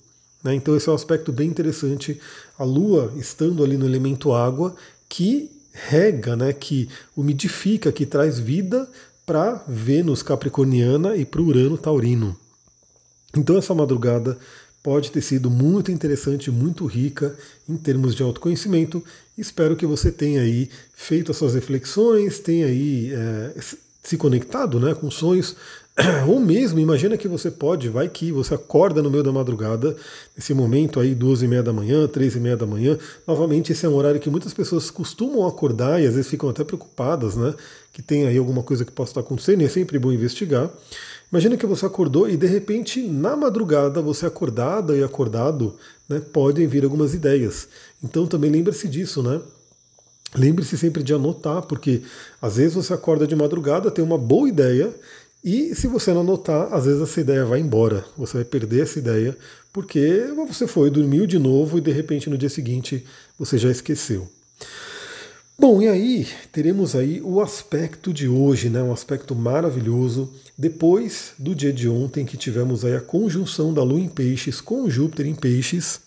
Né? 0.44 0.56
Então 0.56 0.75
esse 0.75 0.90
é 0.90 0.92
um 0.92 0.96
aspecto 0.96 1.32
bem 1.32 1.48
interessante. 1.48 2.20
A 2.58 2.64
Lua 2.64 3.14
estando 3.16 3.64
ali 3.64 3.78
no 3.78 3.86
elemento 3.86 4.34
água, 4.34 4.75
que 5.08 5.52
rega, 5.72 6.36
né? 6.36 6.52
que 6.52 6.90
umidifica, 7.16 7.92
que 7.92 8.06
traz 8.06 8.40
vida 8.40 8.90
para 9.30 9.64
Vênus 9.68 10.24
capricorniana 10.24 11.16
e 11.16 11.24
para 11.24 11.40
Urano 11.40 11.78
taurino. 11.78 12.36
Então 13.38 13.60
essa 13.60 13.76
madrugada 13.76 14.36
pode 14.81 15.12
ter 15.12 15.22
sido 15.22 15.52
muito 15.52 15.92
interessante, 15.92 16.50
muito 16.50 16.84
rica 16.88 17.38
em 17.70 17.78
termos 17.78 18.16
de 18.16 18.24
autoconhecimento. 18.24 19.06
Espero 19.38 19.76
que 19.76 19.86
você 19.86 20.12
tenha 20.12 20.42
aí 20.42 20.68
feito 20.96 21.30
as 21.30 21.38
suas 21.38 21.54
reflexões, 21.54 22.40
tenha 22.40 22.66
aí 22.66 23.14
é, 23.14 23.54
se 24.01 24.18
conectado 24.18 24.80
né, 24.80 24.94
com 24.94 25.12
sonhos, 25.12 25.56
ou 26.28 26.40
mesmo, 26.40 26.80
imagina 26.80 27.18
que 27.18 27.28
você 27.28 27.51
pode, 27.51 27.90
vai 27.90 28.07
que 28.07 28.31
você 28.31 28.54
acorda 28.54 29.01
no 29.01 29.10
meio 29.10 29.24
da 29.24 29.31
madrugada, 29.31 29.96
nesse 30.36 30.54
momento 30.54 31.00
aí, 31.00 31.13
duas 31.13 31.42
e 31.42 31.48
meia 31.48 31.62
da 31.62 31.74
manhã, 31.74 32.07
três 32.07 32.36
e 32.36 32.40
meia 32.40 32.56
da 32.56 32.66
manhã, 32.66 32.98
novamente 33.28 33.72
esse 33.72 33.86
é 33.86 33.90
um 33.90 33.96
horário 33.96 34.19
que 34.19 34.30
muitas 34.30 34.54
pessoas 34.54 34.90
costumam 34.90 35.46
acordar 35.46 36.01
e 36.01 36.07
às 36.07 36.16
vezes 36.16 36.30
ficam 36.30 36.50
até 36.50 36.63
preocupadas, 36.63 37.36
né, 37.36 37.54
que 37.92 38.01
tem 38.01 38.25
aí 38.28 38.38
alguma 38.38 38.63
coisa 38.63 38.86
que 38.86 38.92
possa 38.92 39.12
estar 39.12 39.22
acontecendo, 39.22 39.62
e 39.62 39.66
é 39.66 39.69
sempre 39.69 40.00
bom 40.00 40.12
investigar. 40.12 40.69
Imagina 41.31 41.57
que 41.57 41.66
você 41.66 41.86
acordou 41.86 42.28
e 42.30 42.38
de 42.38 42.48
repente, 42.48 43.01
na 43.01 43.36
madrugada, 43.36 44.01
você 44.01 44.25
acordada 44.25 44.96
e 44.96 45.04
acordado, 45.04 45.75
né, 46.07 46.19
podem 46.19 46.66
vir 46.66 46.84
algumas 46.84 47.13
ideias. 47.13 47.68
Então 48.04 48.25
também 48.25 48.50
lembre-se 48.50 48.88
disso, 48.88 49.22
né? 49.22 49.40
Lembre-se 50.36 50.78
sempre 50.78 51.02
de 51.02 51.14
anotar, 51.14 51.64
porque 51.64 52.02
às 52.42 52.58
vezes 52.58 52.76
você 52.76 52.94
acorda 52.94 53.26
de 53.26 53.36
madrugada, 53.36 53.90
tem 53.90 54.04
uma 54.04 54.18
boa 54.18 54.48
ideia, 54.48 54.94
e 55.44 55.74
se 55.74 55.88
você 55.88 56.14
não 56.14 56.22
anotar, 56.22 56.74
às 56.74 56.86
vezes 56.86 57.02
essa 57.02 57.22
ideia 57.22 57.46
vai 57.46 57.60
embora. 57.60 58.06
Você 58.18 58.36
vai 58.36 58.44
perder 58.46 58.84
essa 58.84 59.00
ideia, 59.00 59.38
porque 59.72 60.26
você 60.48 60.68
foi, 60.68 60.90
dormiu 60.90 61.26
de 61.26 61.40
novo 61.40 61.78
e 61.78 61.81
de 61.81 61.92
repente 61.92 62.30
no 62.30 62.38
dia 62.38 62.50
seguinte 62.50 63.06
você 63.38 63.58
já 63.58 63.72
esqueceu. 63.72 64.28
Bom, 65.58 65.81
e 65.81 65.88
aí 65.88 66.28
teremos 66.52 66.96
aí 66.96 67.22
o 67.22 67.42
aspecto 67.42 68.14
de 68.14 68.28
hoje, 68.28 68.70
né? 68.70 68.82
Um 68.82 68.94
aspecto 68.94 69.36
maravilhoso. 69.36 70.32
Depois 70.58 71.34
do 71.38 71.54
dia 71.54 71.74
de 71.74 71.90
ontem 71.90 72.25
que 72.25 72.38
tivemos 72.38 72.86
aí 72.86 72.96
a 72.96 73.02
conjunção 73.02 73.74
da 73.74 73.84
Lua 73.84 74.00
em 74.00 74.08
Peixes 74.08 74.62
com 74.62 74.90
Júpiter 74.90 75.25
em 75.25 75.36
Peixes, 75.36 76.00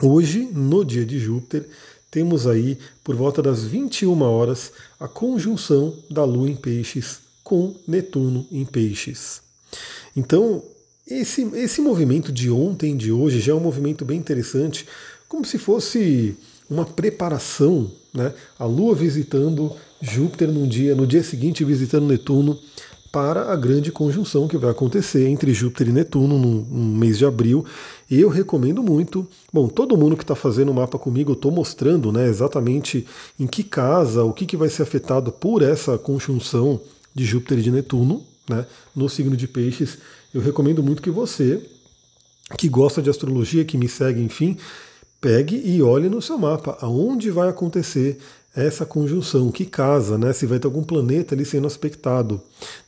hoje, 0.00 0.48
no 0.52 0.84
dia 0.84 1.04
de 1.04 1.18
Júpiter, 1.18 1.66
temos 2.12 2.46
aí, 2.46 2.76
por 3.02 3.16
volta 3.16 3.40
das 3.40 3.64
21 3.64 4.20
horas, 4.20 4.70
a 5.00 5.08
conjunção 5.08 5.96
da 6.10 6.22
Lua 6.26 6.50
em 6.50 6.54
Peixes 6.54 7.20
com 7.42 7.74
Netuno 7.88 8.46
em 8.52 8.66
Peixes. 8.66 9.40
Então, 10.14 10.62
esse, 11.08 11.40
esse 11.54 11.80
movimento 11.80 12.30
de 12.30 12.50
ontem, 12.50 12.94
de 12.98 13.10
hoje, 13.10 13.40
já 13.40 13.52
é 13.52 13.54
um 13.54 13.60
movimento 13.60 14.04
bem 14.04 14.18
interessante, 14.18 14.86
como 15.26 15.46
se 15.46 15.56
fosse 15.56 16.36
uma 16.68 16.84
preparação, 16.84 17.90
né? 18.12 18.34
A 18.58 18.66
Lua 18.66 18.94
visitando 18.94 19.74
Júpiter 19.98 20.52
num 20.52 20.68
dia, 20.68 20.94
no 20.94 21.06
dia 21.06 21.22
seguinte 21.22 21.64
visitando 21.64 22.06
Netuno 22.06 22.58
para 23.12 23.52
a 23.52 23.56
grande 23.56 23.92
conjunção 23.92 24.48
que 24.48 24.56
vai 24.56 24.70
acontecer 24.70 25.28
entre 25.28 25.52
Júpiter 25.52 25.88
e 25.88 25.92
Netuno 25.92 26.38
no, 26.38 26.62
no 26.62 26.98
mês 26.98 27.18
de 27.18 27.26
abril. 27.26 27.62
Eu 28.10 28.30
recomendo 28.30 28.82
muito. 28.82 29.28
Bom, 29.52 29.68
todo 29.68 29.98
mundo 29.98 30.16
que 30.16 30.24
está 30.24 30.34
fazendo 30.34 30.70
o 30.70 30.74
mapa 30.74 30.98
comigo, 30.98 31.32
eu 31.32 31.34
estou 31.34 31.52
mostrando 31.52 32.10
né, 32.10 32.26
exatamente 32.26 33.06
em 33.38 33.46
que 33.46 33.62
casa, 33.62 34.24
o 34.24 34.32
que, 34.32 34.46
que 34.46 34.56
vai 34.56 34.70
ser 34.70 34.82
afetado 34.82 35.30
por 35.30 35.60
essa 35.60 35.98
conjunção 35.98 36.80
de 37.14 37.26
Júpiter 37.26 37.58
e 37.58 37.62
de 37.62 37.70
Netuno, 37.70 38.22
né, 38.48 38.64
no 38.96 39.10
signo 39.10 39.36
de 39.36 39.46
Peixes. 39.46 39.98
Eu 40.32 40.40
recomendo 40.40 40.82
muito 40.82 41.02
que 41.02 41.10
você, 41.10 41.62
que 42.56 42.66
gosta 42.66 43.02
de 43.02 43.10
astrologia, 43.10 43.62
que 43.62 43.76
me 43.76 43.90
segue, 43.90 44.22
enfim, 44.22 44.56
pegue 45.20 45.60
e 45.62 45.82
olhe 45.82 46.08
no 46.08 46.22
seu 46.22 46.38
mapa 46.38 46.78
aonde 46.80 47.30
vai 47.30 47.50
acontecer 47.50 48.18
essa 48.54 48.84
conjunção, 48.84 49.50
que 49.50 49.64
casa, 49.64 50.18
né? 50.18 50.32
Se 50.32 50.46
vai 50.46 50.58
ter 50.58 50.66
algum 50.66 50.82
planeta 50.82 51.34
ali 51.34 51.44
sendo 51.44 51.66
aspectado. 51.66 52.40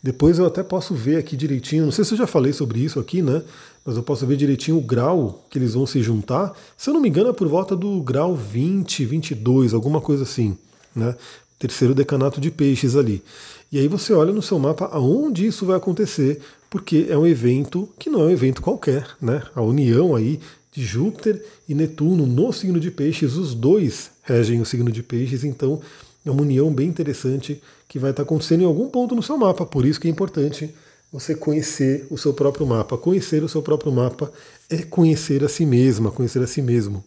Depois 0.03 0.39
eu 0.39 0.47
até 0.47 0.63
posso 0.63 0.95
ver 0.95 1.17
aqui 1.17 1.37
direitinho, 1.37 1.85
não 1.85 1.93
sei 1.93 2.05
se 2.05 2.13
eu 2.13 2.19
já 2.19 2.27
falei 2.27 2.53
sobre 2.53 2.81
isso 2.81 3.01
aqui, 3.01 3.23
né? 3.23 3.43
Mas 3.85 3.97
eu 3.97 4.03
posso 4.03 4.27
ver 4.27 4.37
direitinho 4.37 4.79
o 4.79 4.83
grau 4.83 5.45
que 5.51 5.59
eles 5.59 5.75
vão 5.75 5.87
se 5.87 6.03
juntar. 6.03 6.53
Se 6.77 6.91
eu 6.91 6.95
não 6.95 7.01
me 7.01 7.09
engano, 7.09 7.31
é 7.31 7.33
por 7.33 7.49
volta 7.49 7.75
do 7.75 8.01
grau 8.03 8.35
20, 8.35 9.05
22, 9.05 9.75
alguma 9.75 10.01
coisa 10.01 10.23
assim, 10.23 10.57
né? 10.95 11.17
Terceiro 11.59 11.95
decanato 11.95 12.41
de 12.41 12.51
peixes 12.51 12.97
ali. 12.97 13.23
E 13.73 13.79
aí 13.79 13.89
você 13.89 14.13
olha 14.13 14.33
no 14.33 14.43
seu 14.43 14.59
mapa 14.59 14.89
aonde 14.93 15.47
isso 15.47 15.65
vai 15.67 15.77
acontecer, 15.77 16.41
porque 16.69 17.07
é 17.09 17.17
um 17.17 17.27
evento 17.27 17.89
que 17.99 18.11
não 18.11 18.21
é 18.21 18.25
um 18.25 18.31
evento 18.31 18.61
qualquer, 18.61 19.07
né? 19.21 19.43
A 19.55 19.63
união 19.63 20.15
aí 20.15 20.41
de 20.75 20.85
Júpiter 20.85 21.43
e 21.69 21.75
Netuno 21.75 22.27
no 22.27 22.53
signo 22.53 22.81
de 22.81 22.91
Peixes, 22.91 23.37
os 23.37 23.55
dois 23.55 24.11
regem 24.25 24.61
o 24.61 24.67
signo 24.67 24.91
de 24.91 25.03
Peixes, 25.03 25.45
então 25.45 25.81
é 26.27 26.31
uma 26.31 26.43
união 26.43 26.73
bem 26.73 26.89
interessante 26.89 27.63
que 27.89 27.99
vai 27.99 28.11
estar 28.11 28.25
acontecendo 28.25 28.63
em 28.63 28.67
algum 28.67 28.89
ponto 28.89 29.15
no 29.15 29.23
seu 29.23 29.39
mapa, 29.39 29.65
por 29.65 29.87
isso 29.87 30.01
que 30.01 30.09
é 30.09 30.11
importante 30.11 30.75
você 31.15 31.33
conhecer 31.33 32.09
o 32.11 32.19
seu 32.19 32.35
próprio 32.35 32.67
mapa. 32.67 32.99
Conhecer 32.99 33.45
o 33.45 33.49
seu 33.49 33.63
próprio 33.63 33.93
mapa 33.93 34.33
é 34.69 34.79
conhecer 34.79 35.45
a 35.45 35.49
si 35.49 35.65
mesma, 35.65 36.11
conhecer 36.11 36.43
a 36.43 36.47
si 36.47 36.61
mesmo. 36.61 37.05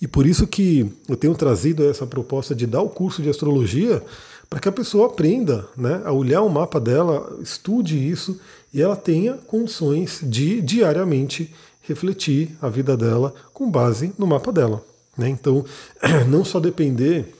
E 0.00 0.06
por 0.06 0.24
isso 0.24 0.46
que 0.46 0.88
eu 1.08 1.16
tenho 1.16 1.34
trazido 1.34 1.84
essa 1.90 2.06
proposta 2.06 2.54
de 2.54 2.68
dar 2.68 2.82
o 2.82 2.88
curso 2.88 3.20
de 3.20 3.28
astrologia 3.28 4.00
para 4.48 4.60
que 4.60 4.68
a 4.68 4.72
pessoa 4.72 5.08
aprenda 5.08 5.66
né, 5.76 6.00
a 6.04 6.12
olhar 6.12 6.42
o 6.42 6.48
mapa 6.48 6.78
dela, 6.78 7.36
estude 7.42 7.98
isso 7.98 8.38
e 8.72 8.80
ela 8.80 8.94
tenha 8.94 9.34
condições 9.34 10.20
de 10.22 10.62
diariamente 10.62 11.52
refletir 11.88 12.56
a 12.60 12.68
vida 12.68 12.96
dela 12.96 13.34
com 13.52 13.70
base 13.70 14.12
no 14.18 14.26
mapa 14.26 14.52
dela. 14.52 14.84
Né? 15.16 15.28
Então, 15.28 15.64
não 16.28 16.44
só 16.44 16.60
depender 16.60 17.34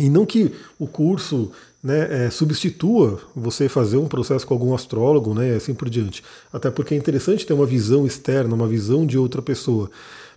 E 0.00 0.08
não 0.08 0.24
que 0.26 0.52
o 0.78 0.88
curso 0.88 1.52
né, 1.82 2.26
é, 2.26 2.30
substitua 2.30 3.20
você 3.36 3.68
fazer 3.68 3.96
um 3.96 4.08
processo 4.08 4.46
com 4.46 4.54
algum 4.54 4.74
astrólogo, 4.74 5.34
né, 5.34 5.54
assim 5.54 5.74
por 5.74 5.88
diante. 5.88 6.24
Até 6.52 6.70
porque 6.70 6.94
é 6.94 6.96
interessante 6.96 7.46
ter 7.46 7.52
uma 7.52 7.66
visão 7.66 8.06
externa, 8.06 8.54
uma 8.54 8.66
visão 8.66 9.06
de 9.06 9.18
outra 9.18 9.42
pessoa. 9.42 9.90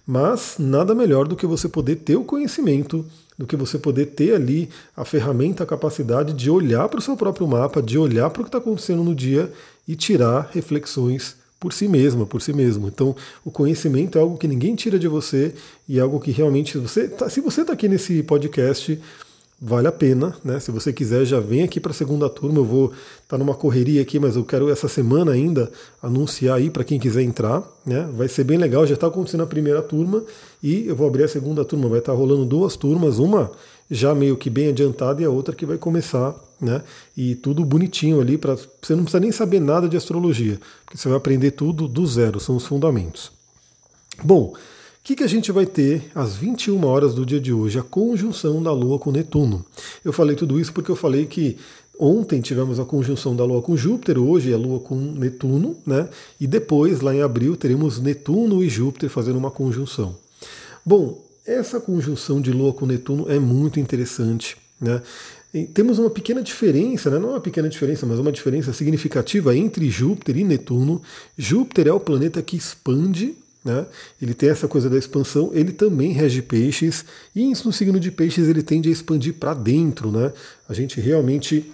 Mas 0.06 0.58
nada 0.60 0.94
melhor 0.94 1.27
do 1.27 1.36
que 1.36 1.48
você 1.48 1.67
poder 1.67 1.98
ter 1.98 2.15
o 2.15 2.24
conhecimento, 2.24 3.06
do 3.38 3.48
que 3.48 3.56
você 3.56 3.79
poder 3.79 4.08
ter 4.08 4.36
ali 4.36 4.70
a 4.96 5.03
ferramenta, 5.03 5.63
a 5.63 5.67
capacidade 5.67 6.34
de 6.34 6.50
olhar 6.50 6.88
para 6.88 7.00
o 7.00 7.01
seu 7.01 7.17
próprio 7.17 7.48
mapa, 7.48 7.82
de 7.82 7.98
olhar 7.98 8.29
para 8.29 8.41
o 8.41 8.44
que 8.44 8.50
está 8.50 8.60
acontecendo 8.60 9.03
no 9.03 9.15
dia 9.15 9.51
e 9.88 9.96
tirar 9.96 10.50
reflexões 10.53 11.36
por 11.60 11.74
si 11.74 11.88
mesma, 11.88 12.26
por 12.26 12.42
si 12.42 12.54
mesmo. 12.54 12.88
Então, 12.88 13.16
o 13.44 13.52
conhecimento 13.52 14.18
é 14.18 14.22
algo 14.22 14.38
que 14.38 14.48
ninguém 14.48 14.76
tira 14.76 15.00
de 15.00 15.08
você 15.08 15.54
e 15.88 15.98
é 15.98 16.02
algo 16.02 16.20
que 16.20 16.32
realmente 16.32 16.78
você, 16.78 17.08
tá, 17.08 17.30
se 17.30 17.42
você 17.42 17.62
está 17.62 17.74
aqui 17.74 17.88
nesse 17.88 18.22
podcast, 18.24 19.00
vale 19.60 19.88
a 19.88 19.92
pena, 19.92 20.36
né? 20.44 20.60
Se 20.60 20.70
você 20.70 20.94
quiser, 20.94 21.26
já 21.26 21.40
vem 21.40 21.64
aqui 21.64 21.80
para 21.80 21.92
a 21.92 21.96
segunda 21.96 22.30
turma. 22.30 22.60
Eu 22.60 22.66
vou 22.66 22.86
estar 22.88 22.98
tá 23.30 23.38
numa 23.38 23.56
correria 23.56 24.02
aqui, 24.02 24.20
mas 24.20 24.36
eu 24.36 24.44
quero 24.44 24.70
essa 24.70 24.88
semana 24.88 25.32
ainda 25.32 25.72
anunciar 26.02 26.58
aí 26.58 26.70
para 26.70 26.84
quem 26.84 27.00
quiser 27.00 27.24
entrar, 27.24 27.64
né? 27.86 28.08
Vai 28.16 28.28
ser 28.28 28.44
bem 28.44 28.58
legal. 28.58 28.86
Já 28.86 28.94
está 28.94 29.08
acontecendo 29.08 29.44
a 29.44 29.48
primeira 29.48 29.82
turma 29.82 30.24
e 30.62 30.88
eu 30.88 30.96
vou 30.96 31.08
abrir 31.08 31.24
a 31.24 31.28
segunda 31.28 31.66
turma. 31.66 31.90
Vai 31.90 32.00
estar 32.00 32.12
tá 32.12 32.18
rolando 32.18 32.46
duas 32.46 32.76
turmas, 32.76 33.18
uma 33.18 33.52
já 33.89 34.13
meio 34.13 34.38
que 34.38 34.50
bem 34.50 34.70
adiantada 34.70 35.22
e 35.22 35.25
a 35.25 35.29
outra 35.29 35.56
que 35.56 35.65
vai 35.65 35.77
começar, 35.77 36.36
né? 36.60 36.82
E 37.15 37.36
tudo 37.36 37.63
bonitinho 37.63 38.20
ali 38.20 38.38
para 38.38 38.56
você 38.56 38.96
não 38.96 39.03
precisa 39.03 39.20
nem 39.20 39.32
saber 39.32 39.60
nada 39.60 39.88
de 39.88 39.98
astrologia, 39.98 40.60
porque 40.86 40.98
você 40.98 41.08
vai 41.08 41.17
aprender 41.17 41.51
tudo 41.51 41.88
do 41.88 42.06
zero, 42.06 42.39
são 42.39 42.56
os 42.56 42.65
fundamentos. 42.65 43.32
Bom, 44.24 44.53
que, 45.08 45.15
que 45.15 45.24
a 45.24 45.27
gente 45.27 45.53
vai 45.53 45.65
ter 45.65 46.12
às 46.13 46.36
21 46.36 46.86
horas 46.86 47.13
do 47.13 47.25
dia 47.25 47.39
de 47.39 47.53
hoje? 47.53 47.79
A 47.79 47.82
conjunção 47.82 48.62
da 48.62 48.74
Lua 48.74 49.00
com 49.00 49.10
Netuno. 49.10 49.65
Eu 50.03 50.12
falei 50.12 50.36
tudo 50.36 50.60
isso 50.60 50.74
porque 50.74 50.91
eu 50.91 50.98
falei 50.98 51.25
que 51.25 51.56
ontem 51.98 52.41
tivemos 52.41 52.77
a 52.77 52.84
conjunção 52.84 53.34
da 53.34 53.46
Lua 53.46 53.62
com 53.62 53.77
Júpiter, 53.77 54.20
hoje 54.20 54.51
é 54.51 54.56
a 54.56 54.58
Lua 54.58 54.82
com 54.82 54.96
Netuno, 54.98 55.77
né? 55.86 56.10
E 56.41 56.46
depois, 56.46 57.00
lá 57.00 57.15
em 57.15 57.22
abril, 57.22 57.56
teremos 57.56 58.01
Netuno 58.01 58.62
e 58.62 58.67
Júpiter 58.67 59.10
fazendo 59.10 59.38
uma 59.38 59.50
conjunção. 59.50 60.13
Bom, 60.86 61.24
essa 61.48 61.80
conjunção 61.80 62.42
de 62.42 62.51
Lua 62.51 62.74
com 62.74 62.86
Netuno 62.86 63.30
é 63.30 63.39
muito 63.39 63.80
interessante, 63.80 64.58
né? 64.80 65.01
E 65.54 65.63
temos 65.63 65.98
uma 65.98 66.10
pequena 66.10 66.44
diferença, 66.44 67.10
né? 67.10 67.18
não 67.18 67.30
uma 67.30 67.39
pequena 67.39 67.70
diferença, 67.70 68.06
mas 68.06 68.20
uma 68.20 68.32
diferença 68.32 68.74
significativa 68.74 69.56
entre 69.56 69.89
Júpiter 69.89 70.38
e 70.38 70.44
Netuno. 70.44 71.01
Júpiter 71.38 71.88
é 71.88 71.92
o 71.92 72.00
planeta 72.00 72.42
que 72.42 72.58
expande 72.58 73.34
né? 73.68 73.86
Ele 74.22 74.34
tem 74.34 74.50
essa 74.50 74.66
coisa 74.66 74.89
da 74.89 74.98
expansão, 74.98 75.51
ele 75.54 75.74
também 75.74 76.13
rege 76.13 76.42
peixes, 76.42 77.04
e 77.36 77.51
no 77.66 77.74
signo 77.74 78.00
de 78.00 78.10
peixes 78.10 78.48
ele 78.48 78.63
tende 78.63 78.88
a 78.88 78.92
expandir 78.92 79.34
para 79.34 79.54
dentro, 79.54 80.10
né? 80.10 80.32
A 80.70 80.74
gente 80.74 81.01
realmente 81.01 81.70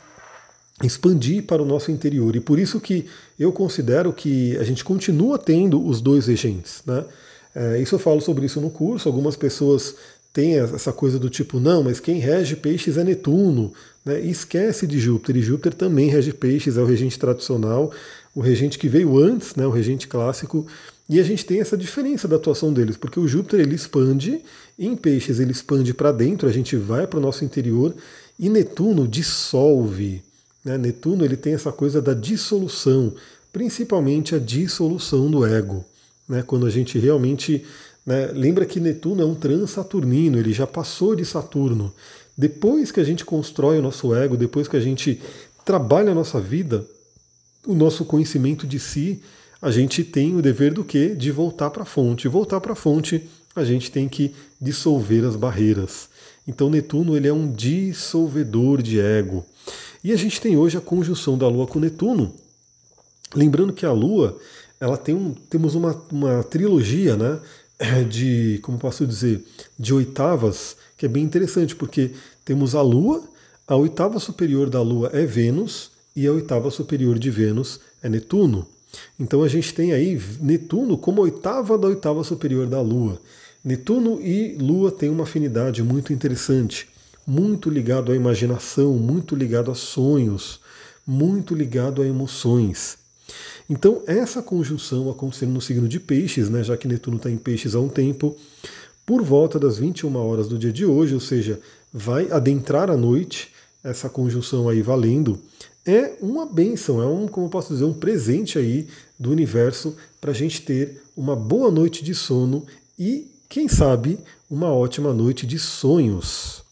expandir 0.83 1.43
para 1.43 1.61
o 1.61 1.65
nosso 1.65 1.91
interior. 1.91 2.35
E 2.35 2.39
por 2.39 2.57
isso 2.57 2.81
que 2.81 3.05
eu 3.39 3.51
considero 3.51 4.11
que 4.11 4.57
a 4.57 4.63
gente 4.63 4.83
continua 4.83 5.37
tendo 5.37 5.85
os 5.85 6.01
dois 6.01 6.25
regentes. 6.25 6.81
Né? 6.85 7.05
É, 7.55 7.79
isso 7.79 7.95
eu 7.95 7.99
falo 7.99 8.21
sobre 8.21 8.45
isso 8.45 8.59
no 8.59 8.69
curso. 8.69 9.07
Algumas 9.07 9.35
pessoas 9.35 9.95
têm 10.33 10.57
essa 10.57 10.91
coisa 10.91 11.19
do 11.19 11.29
tipo, 11.29 11.59
não, 11.59 11.83
mas 11.83 11.99
quem 11.99 12.19
rege 12.19 12.55
peixes 12.55 12.97
é 12.97 13.03
Netuno. 13.03 13.71
Né? 14.03 14.21
E 14.21 14.31
esquece 14.31 14.87
de 14.87 14.99
Júpiter. 14.99 15.37
E 15.37 15.41
Júpiter 15.41 15.73
também 15.73 16.09
rege 16.09 16.33
peixes, 16.33 16.77
é 16.77 16.81
o 16.81 16.85
regente 16.85 17.19
tradicional, 17.19 17.91
o 18.35 18.41
regente 18.41 18.79
que 18.79 18.89
veio 18.89 19.17
antes, 19.17 19.55
né? 19.55 19.65
o 19.65 19.71
regente 19.71 20.07
clássico. 20.07 20.65
E 21.07 21.19
a 21.19 21.23
gente 21.23 21.45
tem 21.45 21.59
essa 21.59 21.77
diferença 21.77 22.27
da 22.27 22.37
atuação 22.37 22.73
deles, 22.73 22.97
porque 22.97 23.19
o 23.19 23.27
Júpiter 23.27 23.59
ele 23.59 23.75
expande, 23.75 24.41
em 24.79 24.95
peixes 24.95 25.39
ele 25.39 25.51
expande 25.51 25.93
para 25.93 26.11
dentro, 26.11 26.47
a 26.47 26.51
gente 26.51 26.75
vai 26.75 27.05
para 27.05 27.19
o 27.19 27.21
nosso 27.21 27.43
interior, 27.43 27.93
e 28.39 28.49
Netuno 28.49 29.07
dissolve. 29.07 30.23
Né? 30.63 30.77
Netuno 30.77 31.25
ele 31.25 31.35
tem 31.35 31.53
essa 31.53 31.71
coisa 31.71 32.01
da 32.01 32.13
dissolução, 32.13 33.13
principalmente 33.51 34.33
a 34.33 34.39
dissolução 34.39 35.29
do 35.29 35.45
ego. 35.45 35.85
Né? 36.33 36.43
Quando 36.45 36.65
a 36.65 36.69
gente 36.69 36.97
realmente. 36.97 37.63
Né? 38.05 38.31
Lembra 38.33 38.65
que 38.65 38.79
Netuno 38.79 39.21
é 39.21 39.25
um 39.25 39.35
transaturnino, 39.35 40.37
ele 40.37 40.51
já 40.51 40.65
passou 40.65 41.15
de 41.15 41.23
Saturno. 41.23 41.93
Depois 42.35 42.91
que 42.91 42.99
a 42.99 43.03
gente 43.03 43.23
constrói 43.23 43.77
o 43.77 43.81
nosso 43.81 44.13
ego, 44.15 44.35
depois 44.35 44.67
que 44.67 44.75
a 44.75 44.79
gente 44.79 45.21
trabalha 45.63 46.11
a 46.11 46.15
nossa 46.15 46.41
vida, 46.41 46.83
o 47.67 47.75
nosso 47.75 48.03
conhecimento 48.03 48.65
de 48.65 48.79
si, 48.79 49.21
a 49.61 49.69
gente 49.69 50.03
tem 50.03 50.35
o 50.35 50.41
dever 50.41 50.73
do 50.73 50.83
quê? 50.83 51.09
De 51.15 51.31
voltar 51.31 51.69
para 51.69 51.83
a 51.83 51.85
fonte. 51.85 52.27
Voltar 52.27 52.59
para 52.59 52.73
a 52.73 52.75
fonte, 52.75 53.29
a 53.55 53.63
gente 53.63 53.91
tem 53.91 54.09
que 54.09 54.33
dissolver 54.59 55.23
as 55.23 55.35
barreiras. 55.35 56.09
Então 56.47 56.69
Netuno 56.69 57.15
ele 57.15 57.27
é 57.27 57.33
um 57.33 57.49
dissolvedor 57.49 58.81
de 58.81 58.99
ego. 58.99 59.45
E 60.03 60.11
a 60.11 60.15
gente 60.17 60.41
tem 60.41 60.57
hoje 60.57 60.77
a 60.77 60.81
conjunção 60.81 61.37
da 61.37 61.47
Lua 61.47 61.67
com 61.67 61.79
Netuno. 61.79 62.33
Lembrando 63.33 63.73
que 63.73 63.85
a 63.85 63.91
Lua, 63.91 64.37
ela 64.83 64.97
tem 64.97 65.15
um, 65.15 65.33
temos 65.49 65.75
uma, 65.75 65.95
uma 66.11 66.43
trilogia, 66.43 67.15
né? 67.15 67.39
De, 68.09 68.59
como 68.61 68.77
posso 68.77 69.07
dizer, 69.07 69.41
de 69.79 69.93
oitavas, 69.93 70.75
que 70.97 71.05
é 71.05 71.09
bem 71.09 71.23
interessante, 71.23 71.73
porque 71.73 72.11
temos 72.43 72.75
a 72.75 72.81
Lua, 72.81 73.23
a 73.65 73.77
oitava 73.77 74.19
superior 74.19 74.69
da 74.69 74.81
Lua 74.81 75.09
é 75.13 75.25
Vênus, 75.25 75.89
e 76.13 76.27
a 76.27 76.33
oitava 76.33 76.69
superior 76.69 77.17
de 77.17 77.29
Vênus 77.29 77.79
é 78.01 78.09
Netuno. 78.09 78.67
Então 79.17 79.41
a 79.41 79.47
gente 79.47 79.73
tem 79.73 79.93
aí 79.93 80.21
Netuno 80.41 80.97
como 80.97 81.21
oitava 81.21 81.77
da 81.77 81.87
oitava 81.87 82.21
superior 82.23 82.67
da 82.67 82.81
Lua. 82.81 83.21
Netuno 83.63 84.21
e 84.21 84.57
Lua 84.59 84.91
têm 84.91 85.09
uma 85.09 85.23
afinidade 85.23 85.81
muito 85.81 86.11
interessante, 86.11 86.89
muito 87.25 87.69
ligado 87.69 88.11
à 88.11 88.15
imaginação, 88.15 88.93
muito 88.95 89.33
ligado 89.33 89.71
a 89.71 89.75
sonhos, 89.75 90.59
muito 91.07 91.55
ligado 91.55 92.01
a 92.01 92.05
emoções. 92.05 93.02
Então 93.69 94.01
essa 94.05 94.41
conjunção 94.41 95.09
acontecendo 95.09 95.51
no 95.51 95.61
signo 95.61 95.87
de 95.87 95.99
Peixes, 95.99 96.49
né, 96.49 96.63
já 96.63 96.75
que 96.77 96.87
Netuno 96.87 97.17
está 97.17 97.29
em 97.29 97.37
Peixes 97.37 97.75
há 97.75 97.79
um 97.79 97.89
tempo, 97.89 98.35
por 99.05 99.21
volta 99.21 99.59
das 99.59 99.77
21 99.77 100.15
horas 100.15 100.47
do 100.47 100.57
dia 100.57 100.71
de 100.71 100.85
hoje, 100.85 101.13
ou 101.13 101.19
seja, 101.19 101.59
vai 101.93 102.31
adentrar 102.31 102.89
a 102.89 102.97
noite, 102.97 103.51
essa 103.83 104.09
conjunção 104.09 104.69
aí 104.69 104.81
valendo, 104.81 105.39
é 105.85 106.13
uma 106.21 106.45
benção, 106.45 107.01
é 107.01 107.05
um, 107.05 107.27
como 107.27 107.47
eu 107.47 107.49
posso 107.49 107.73
dizer, 107.73 107.83
um 107.83 107.93
presente 107.93 108.57
aí 108.57 108.87
do 109.19 109.29
universo 109.29 109.95
para 110.21 110.31
a 110.31 110.33
gente 110.33 110.61
ter 110.61 111.03
uma 111.15 111.35
boa 111.35 111.69
noite 111.69 112.03
de 112.03 112.15
sono 112.15 112.65
e, 112.97 113.29
quem 113.49 113.67
sabe, 113.67 114.17
uma 114.49 114.73
ótima 114.73 115.13
noite 115.13 115.45
de 115.45 115.59
sonhos. 115.59 116.63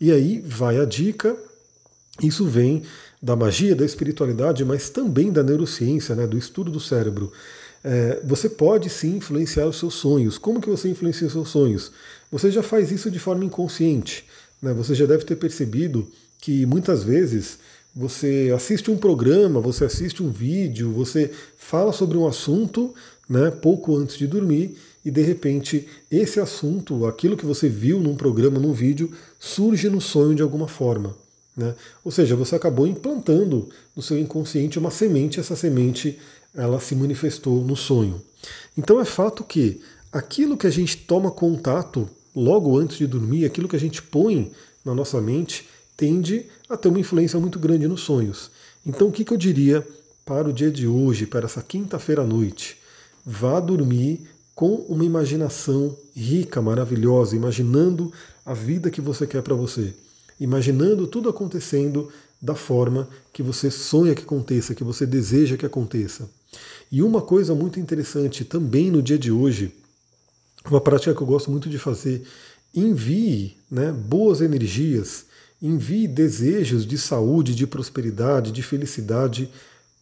E 0.00 0.10
aí 0.10 0.40
vai 0.40 0.80
a 0.80 0.84
dica, 0.84 1.36
isso 2.22 2.46
vem 2.46 2.82
da 3.24 3.34
magia, 3.34 3.74
da 3.74 3.86
espiritualidade, 3.86 4.66
mas 4.66 4.90
também 4.90 5.32
da 5.32 5.42
neurociência, 5.42 6.14
né, 6.14 6.26
do 6.26 6.36
estudo 6.36 6.70
do 6.70 6.78
cérebro. 6.78 7.32
É, 7.82 8.20
você 8.22 8.50
pode 8.50 8.90
sim 8.90 9.16
influenciar 9.16 9.66
os 9.66 9.78
seus 9.78 9.94
sonhos. 9.94 10.36
Como 10.36 10.60
que 10.60 10.68
você 10.68 10.90
influencia 10.90 11.26
os 11.26 11.32
seus 11.32 11.48
sonhos? 11.48 11.90
Você 12.30 12.50
já 12.50 12.62
faz 12.62 12.92
isso 12.92 13.10
de 13.10 13.18
forma 13.18 13.42
inconsciente. 13.42 14.26
Né? 14.60 14.74
Você 14.74 14.94
já 14.94 15.06
deve 15.06 15.24
ter 15.24 15.36
percebido 15.36 16.06
que 16.38 16.66
muitas 16.66 17.02
vezes 17.02 17.58
você 17.96 18.52
assiste 18.54 18.90
um 18.90 18.96
programa, 18.98 19.58
você 19.58 19.86
assiste 19.86 20.22
um 20.22 20.30
vídeo, 20.30 20.92
você 20.92 21.30
fala 21.56 21.92
sobre 21.92 22.18
um 22.18 22.26
assunto 22.26 22.94
né, 23.26 23.50
pouco 23.50 23.96
antes 23.96 24.18
de 24.18 24.26
dormir 24.26 24.76
e 25.02 25.10
de 25.10 25.22
repente 25.22 25.88
esse 26.10 26.40
assunto, 26.40 27.06
aquilo 27.06 27.38
que 27.38 27.46
você 27.46 27.70
viu 27.70 28.00
num 28.00 28.16
programa, 28.16 28.58
num 28.58 28.72
vídeo, 28.74 29.10
surge 29.40 29.88
no 29.88 30.00
sonho 30.00 30.34
de 30.34 30.42
alguma 30.42 30.68
forma. 30.68 31.23
Né? 31.56 31.74
Ou 32.04 32.10
seja, 32.10 32.34
você 32.34 32.56
acabou 32.56 32.86
implantando 32.86 33.68
no 33.94 34.02
seu 34.02 34.18
inconsciente 34.18 34.78
uma 34.78 34.90
semente, 34.90 35.38
essa 35.38 35.54
semente 35.54 36.18
ela 36.54 36.80
se 36.80 36.94
manifestou 36.94 37.64
no 37.64 37.76
sonho. 37.76 38.20
Então 38.76 39.00
é 39.00 39.04
fato 39.04 39.44
que 39.44 39.80
aquilo 40.12 40.56
que 40.56 40.66
a 40.66 40.70
gente 40.70 40.96
toma 40.96 41.30
contato 41.30 42.08
logo 42.34 42.78
antes 42.78 42.98
de 42.98 43.06
dormir, 43.06 43.44
aquilo 43.44 43.68
que 43.68 43.76
a 43.76 43.80
gente 43.80 44.02
põe 44.02 44.52
na 44.84 44.94
nossa 44.94 45.20
mente, 45.20 45.68
tende 45.96 46.46
a 46.68 46.76
ter 46.76 46.88
uma 46.88 47.00
influência 47.00 47.38
muito 47.38 47.58
grande 47.58 47.86
nos 47.86 48.00
sonhos. 48.00 48.50
Então, 48.84 49.08
o 49.08 49.12
que, 49.12 49.24
que 49.24 49.32
eu 49.32 49.36
diria 49.36 49.86
para 50.24 50.48
o 50.48 50.52
dia 50.52 50.70
de 50.70 50.86
hoje, 50.86 51.26
para 51.26 51.46
essa 51.46 51.62
quinta-feira 51.62 52.22
à 52.22 52.26
noite? 52.26 52.76
Vá 53.24 53.60
dormir 53.60 54.28
com 54.54 54.74
uma 54.88 55.04
imaginação 55.04 55.96
rica, 56.14 56.60
maravilhosa, 56.60 57.34
imaginando 57.34 58.12
a 58.44 58.52
vida 58.52 58.90
que 58.90 59.00
você 59.00 59.26
quer 59.26 59.42
para 59.42 59.54
você, 59.54 59.94
imaginando 60.38 61.06
tudo 61.06 61.28
acontecendo 61.28 62.10
da 62.40 62.54
forma 62.54 63.08
que 63.32 63.42
você 63.42 63.70
sonha 63.70 64.14
que 64.14 64.22
aconteça, 64.22 64.74
que 64.74 64.84
você 64.84 65.06
deseja 65.06 65.56
que 65.56 65.64
aconteça. 65.64 66.28
E 66.92 67.02
uma 67.02 67.22
coisa 67.22 67.54
muito 67.54 67.80
interessante 67.80 68.44
também 68.44 68.90
no 68.90 69.02
dia 69.02 69.18
de 69.18 69.32
hoje, 69.32 69.74
uma 70.70 70.80
prática 70.80 71.14
que 71.14 71.20
eu 71.20 71.26
gosto 71.26 71.50
muito 71.50 71.68
de 71.68 71.78
fazer, 71.78 72.22
envie 72.74 73.56
né, 73.70 73.92
boas 73.92 74.40
energias, 74.40 75.26
envie 75.60 76.06
desejos 76.06 76.86
de 76.86 76.98
saúde, 76.98 77.54
de 77.54 77.66
prosperidade, 77.66 78.52
de 78.52 78.62
felicidade 78.62 79.48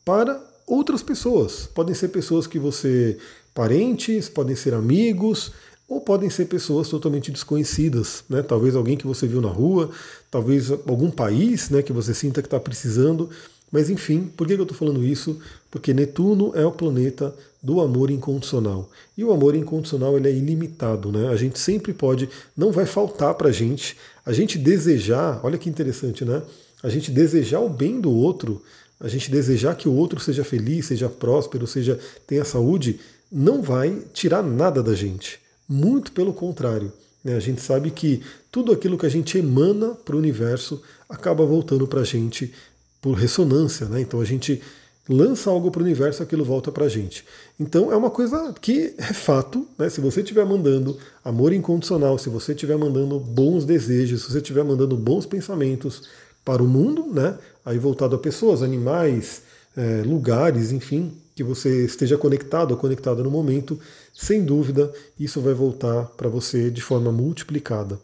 para 0.04 0.42
outras 0.66 1.02
pessoas. 1.02 1.68
Podem 1.72 1.94
ser 1.94 2.08
pessoas 2.08 2.46
que 2.46 2.58
você, 2.58 3.18
parentes, 3.54 4.28
podem 4.28 4.56
ser 4.56 4.74
amigos, 4.74 5.52
ou 5.92 6.00
podem 6.00 6.30
ser 6.30 6.46
pessoas 6.46 6.88
totalmente 6.88 7.30
desconhecidas, 7.30 8.24
né? 8.26 8.42
talvez 8.42 8.74
alguém 8.74 8.96
que 8.96 9.06
você 9.06 9.26
viu 9.26 9.42
na 9.42 9.50
rua, 9.50 9.90
talvez 10.30 10.70
algum 10.70 11.10
país 11.10 11.68
né, 11.68 11.82
que 11.82 11.92
você 11.92 12.14
sinta 12.14 12.40
que 12.40 12.46
está 12.46 12.58
precisando. 12.58 13.28
Mas 13.70 13.90
enfim, 13.90 14.30
por 14.34 14.46
que 14.46 14.54
eu 14.54 14.62
estou 14.62 14.76
falando 14.76 15.04
isso? 15.04 15.38
Porque 15.70 15.92
Netuno 15.92 16.52
é 16.54 16.64
o 16.64 16.72
planeta 16.72 17.34
do 17.62 17.78
amor 17.78 18.10
incondicional. 18.10 18.90
E 19.18 19.22
o 19.22 19.30
amor 19.32 19.54
incondicional 19.54 20.16
ele 20.16 20.28
é 20.28 20.32
ilimitado, 20.32 21.12
né? 21.12 21.28
A 21.28 21.36
gente 21.36 21.58
sempre 21.58 21.92
pode, 21.92 22.26
não 22.56 22.72
vai 22.72 22.86
faltar 22.86 23.34
para 23.34 23.50
a 23.50 23.52
gente. 23.52 23.94
A 24.24 24.32
gente 24.32 24.56
desejar, 24.56 25.40
olha 25.42 25.58
que 25.58 25.68
interessante, 25.68 26.24
né? 26.24 26.40
A 26.82 26.88
gente 26.88 27.10
desejar 27.10 27.60
o 27.60 27.68
bem 27.68 28.00
do 28.00 28.10
outro, 28.10 28.62
a 28.98 29.08
gente 29.08 29.30
desejar 29.30 29.76
que 29.76 29.90
o 29.90 29.94
outro 29.94 30.18
seja 30.18 30.42
feliz, 30.42 30.86
seja 30.86 31.10
próspero, 31.10 31.66
seja 31.66 32.00
tenha 32.26 32.46
saúde, 32.46 32.98
não 33.30 33.60
vai 33.60 34.02
tirar 34.14 34.42
nada 34.42 34.82
da 34.82 34.94
gente. 34.94 35.41
Muito 35.72 36.12
pelo 36.12 36.34
contrário. 36.34 36.92
Né? 37.24 37.34
A 37.34 37.40
gente 37.40 37.62
sabe 37.62 37.90
que 37.90 38.20
tudo 38.50 38.72
aquilo 38.72 38.98
que 38.98 39.06
a 39.06 39.08
gente 39.08 39.38
emana 39.38 39.94
para 39.94 40.14
o 40.14 40.18
universo 40.18 40.82
acaba 41.08 41.46
voltando 41.46 41.88
para 41.88 42.02
a 42.02 42.04
gente 42.04 42.52
por 43.00 43.14
ressonância, 43.14 43.86
né? 43.86 44.02
Então 44.02 44.20
a 44.20 44.24
gente 44.24 44.60
lança 45.08 45.48
algo 45.48 45.70
para 45.70 45.80
o 45.80 45.84
universo, 45.84 46.22
aquilo 46.22 46.44
volta 46.44 46.70
para 46.70 46.84
a 46.84 46.88
gente. 46.90 47.24
Então 47.58 47.90
é 47.90 47.96
uma 47.96 48.10
coisa 48.10 48.54
que 48.60 48.94
é 48.98 49.14
fato, 49.14 49.66
né? 49.78 49.88
Se 49.88 49.98
você 49.98 50.20
estiver 50.20 50.44
mandando 50.44 50.98
amor 51.24 51.54
incondicional, 51.54 52.18
se 52.18 52.28
você 52.28 52.52
estiver 52.52 52.76
mandando 52.76 53.18
bons 53.18 53.64
desejos, 53.64 54.22
se 54.22 54.30
você 54.30 54.38
estiver 54.38 54.62
mandando 54.62 54.94
bons 54.94 55.24
pensamentos 55.24 56.02
para 56.44 56.62
o 56.62 56.68
mundo, 56.68 57.06
né? 57.10 57.38
Aí 57.64 57.78
voltado 57.78 58.14
a 58.14 58.18
pessoas, 58.18 58.62
animais, 58.62 59.40
é, 59.74 60.02
lugares, 60.04 60.70
enfim, 60.70 61.16
que 61.34 61.42
você 61.42 61.84
esteja 61.84 62.18
conectado 62.18 62.72
ou 62.72 62.76
conectada 62.76 63.22
no 63.22 63.30
momento, 63.30 63.78
sem 64.14 64.44
dúvida 64.44 64.92
isso 65.18 65.40
vai 65.40 65.54
voltar 65.54 66.04
para 66.16 66.28
você 66.28 66.70
de 66.70 66.80
forma 66.80 67.10
multiplicada. 67.10 67.98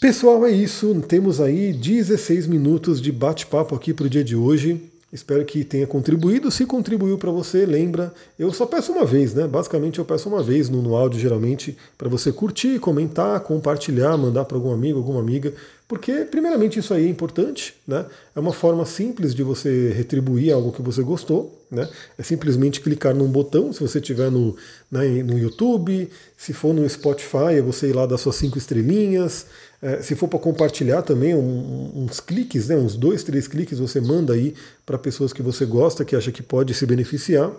Pessoal, 0.00 0.44
é 0.44 0.50
isso. 0.50 1.00
Temos 1.08 1.40
aí 1.40 1.72
16 1.72 2.46
minutos 2.46 3.00
de 3.00 3.10
bate-papo 3.10 3.74
aqui 3.74 3.94
para 3.94 4.06
o 4.06 4.10
dia 4.10 4.22
de 4.22 4.36
hoje. 4.36 4.90
Espero 5.14 5.44
que 5.44 5.64
tenha 5.64 5.86
contribuído. 5.86 6.50
Se 6.50 6.66
contribuiu 6.66 7.16
para 7.16 7.30
você, 7.30 7.64
lembra, 7.64 8.12
eu 8.36 8.52
só 8.52 8.66
peço 8.66 8.90
uma 8.90 9.04
vez, 9.04 9.32
né? 9.32 9.46
Basicamente 9.46 10.00
eu 10.00 10.04
peço 10.04 10.28
uma 10.28 10.42
vez 10.42 10.68
no, 10.68 10.82
no 10.82 10.96
áudio, 10.96 11.20
geralmente, 11.20 11.78
para 11.96 12.08
você 12.08 12.32
curtir, 12.32 12.80
comentar, 12.80 13.38
compartilhar, 13.40 14.16
mandar 14.16 14.44
para 14.44 14.56
algum 14.56 14.72
amigo, 14.72 14.98
alguma 14.98 15.20
amiga, 15.20 15.54
porque, 15.86 16.24
primeiramente, 16.24 16.78
isso 16.78 16.94
aí 16.94 17.04
é 17.04 17.08
importante, 17.08 17.74
né? 17.86 18.06
É 18.34 18.40
uma 18.40 18.54
forma 18.54 18.86
simples 18.86 19.34
de 19.34 19.42
você 19.42 19.92
retribuir 19.92 20.52
algo 20.52 20.72
que 20.72 20.80
você 20.80 21.02
gostou, 21.02 21.62
né? 21.70 21.86
É 22.16 22.22
simplesmente 22.22 22.80
clicar 22.80 23.14
num 23.14 23.28
botão, 23.28 23.70
se 23.70 23.80
você 23.80 23.98
estiver 23.98 24.30
no, 24.30 24.56
né, 24.90 25.22
no 25.22 25.38
YouTube, 25.38 26.10
se 26.38 26.54
for 26.54 26.72
no 26.72 26.88
Spotify, 26.88 27.56
é 27.58 27.60
você 27.60 27.88
ir 27.88 27.92
lá 27.92 28.06
dar 28.06 28.16
suas 28.16 28.36
cinco 28.36 28.56
estrelinhas. 28.56 29.46
É, 29.82 30.00
se 30.00 30.14
for 30.14 30.26
para 30.26 30.38
compartilhar 30.38 31.02
também, 31.02 31.34
um, 31.34 32.04
uns 32.04 32.18
cliques, 32.18 32.68
né, 32.68 32.76
uns 32.76 32.96
dois, 32.96 33.22
três 33.22 33.46
cliques, 33.46 33.78
você 33.78 34.00
manda 34.00 34.32
aí 34.32 34.54
para 34.86 34.96
pessoas 34.96 35.34
que 35.34 35.42
você 35.42 35.66
gosta, 35.66 36.02
que 36.02 36.16
acha 36.16 36.32
que 36.32 36.42
pode 36.42 36.72
se 36.72 36.86
beneficiar. 36.86 37.52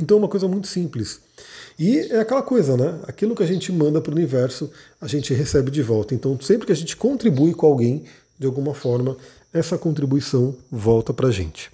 Então 0.00 0.16
é 0.16 0.20
uma 0.20 0.28
coisa 0.28 0.48
muito 0.48 0.68
simples. 0.68 1.20
E 1.78 1.98
é 2.10 2.20
aquela 2.20 2.42
coisa, 2.42 2.76
né? 2.76 3.00
Aquilo 3.06 3.34
que 3.34 3.42
a 3.42 3.46
gente 3.46 3.72
manda 3.72 4.00
para 4.00 4.12
o 4.12 4.14
universo, 4.14 4.70
a 5.00 5.06
gente 5.06 5.32
recebe 5.34 5.70
de 5.70 5.82
volta. 5.82 6.14
Então, 6.14 6.38
sempre 6.40 6.66
que 6.66 6.72
a 6.72 6.76
gente 6.76 6.96
contribui 6.96 7.54
com 7.54 7.66
alguém, 7.66 8.04
de 8.38 8.46
alguma 8.46 8.74
forma, 8.74 9.16
essa 9.52 9.76
contribuição 9.76 10.54
volta 10.70 11.12
para 11.12 11.28
a 11.28 11.32
gente. 11.32 11.70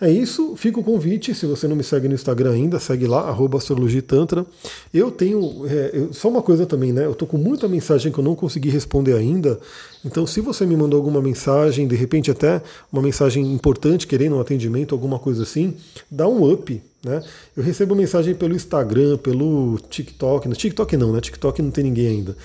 É 0.00 0.10
isso, 0.10 0.54
fica 0.56 0.78
o 0.78 0.84
convite. 0.84 1.34
Se 1.34 1.46
você 1.46 1.66
não 1.66 1.74
me 1.74 1.82
segue 1.82 2.06
no 2.06 2.14
Instagram 2.14 2.52
ainda, 2.52 2.78
segue 2.78 3.06
lá, 3.06 3.34
astrologitantra. 3.56 4.44
Eu 4.92 5.10
tenho. 5.10 5.66
É, 5.66 5.90
eu, 5.94 6.12
só 6.12 6.28
uma 6.28 6.42
coisa 6.42 6.66
também, 6.66 6.92
né? 6.92 7.06
Eu 7.06 7.14
tô 7.14 7.26
com 7.26 7.38
muita 7.38 7.66
mensagem 7.66 8.12
que 8.12 8.18
eu 8.18 8.24
não 8.24 8.34
consegui 8.34 8.68
responder 8.68 9.14
ainda. 9.14 9.58
Então, 10.04 10.26
se 10.26 10.40
você 10.40 10.66
me 10.66 10.76
mandou 10.76 10.98
alguma 10.98 11.20
mensagem, 11.20 11.88
de 11.88 11.96
repente 11.96 12.30
até 12.30 12.62
uma 12.92 13.02
mensagem 13.02 13.52
importante, 13.52 14.06
querendo 14.06 14.36
um 14.36 14.40
atendimento, 14.40 14.94
alguma 14.94 15.18
coisa 15.18 15.42
assim, 15.42 15.74
dá 16.10 16.28
um 16.28 16.50
up. 16.52 16.80
Né? 17.02 17.22
Eu 17.56 17.62
recebo 17.62 17.94
mensagem 17.94 18.34
pelo 18.34 18.54
Instagram, 18.54 19.16
pelo 19.18 19.78
TikTok. 19.88 20.48
No 20.48 20.54
TikTok 20.54 20.96
não, 20.96 21.12
né? 21.12 21.20
TikTok 21.20 21.62
não 21.62 21.70
tem 21.70 21.84
ninguém 21.84 22.08
ainda. 22.08 22.36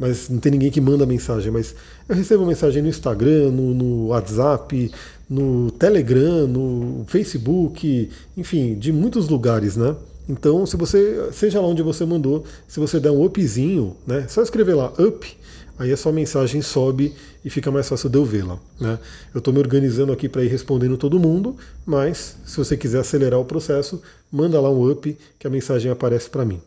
Mas 0.00 0.30
não 0.30 0.38
tem 0.38 0.50
ninguém 0.50 0.70
que 0.70 0.80
manda 0.80 1.04
mensagem. 1.04 1.52
Mas 1.52 1.74
eu 2.08 2.16
recebo 2.16 2.46
mensagem 2.46 2.82
no 2.82 2.88
Instagram, 2.88 3.50
no, 3.50 3.74
no 3.74 4.06
WhatsApp, 4.06 4.90
no 5.28 5.70
Telegram, 5.72 6.46
no 6.46 7.04
Facebook, 7.06 8.08
enfim, 8.34 8.74
de 8.76 8.90
muitos 8.92 9.28
lugares, 9.28 9.76
né? 9.76 9.94
Então, 10.26 10.64
se 10.64 10.76
você, 10.76 11.28
seja 11.32 11.60
lá 11.60 11.66
onde 11.66 11.82
você 11.82 12.06
mandou, 12.06 12.44
se 12.66 12.80
você 12.80 12.98
der 12.98 13.10
um 13.10 13.22
upzinho, 13.22 13.94
né? 14.06 14.26
Só 14.26 14.40
escrever 14.40 14.74
lá 14.74 14.90
up, 14.98 15.36
aí 15.78 15.92
a 15.92 15.96
sua 15.96 16.12
mensagem 16.12 16.62
sobe 16.62 17.14
e 17.44 17.50
fica 17.50 17.70
mais 17.70 17.86
fácil 17.86 18.08
de 18.08 18.16
eu 18.16 18.24
vê-la. 18.24 18.58
Né? 18.80 18.98
Eu 19.34 19.38
estou 19.38 19.52
me 19.52 19.60
organizando 19.60 20.12
aqui 20.12 20.28
para 20.28 20.42
ir 20.42 20.48
respondendo 20.48 20.96
todo 20.96 21.18
mundo, 21.18 21.56
mas 21.84 22.36
se 22.44 22.56
você 22.56 22.76
quiser 22.76 23.00
acelerar 23.00 23.38
o 23.38 23.44
processo, 23.44 24.00
manda 24.32 24.60
lá 24.60 24.70
um 24.70 24.90
up 24.90 25.16
que 25.38 25.46
a 25.46 25.50
mensagem 25.50 25.90
aparece 25.90 26.30
para 26.30 26.44
mim. 26.44 26.60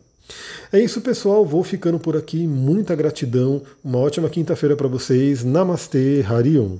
É 0.72 0.80
isso, 0.80 1.00
pessoal. 1.00 1.44
Vou 1.44 1.62
ficando 1.62 1.98
por 1.98 2.16
aqui. 2.16 2.46
Muita 2.46 2.94
gratidão. 2.94 3.62
Uma 3.84 3.98
ótima 3.98 4.28
quinta-feira 4.28 4.76
para 4.76 4.88
vocês. 4.88 5.44
Namastê, 5.44 6.24
Harion. 6.28 6.78